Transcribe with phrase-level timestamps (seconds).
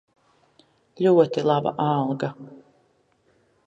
[1.07, 2.35] Ļoti laba alga.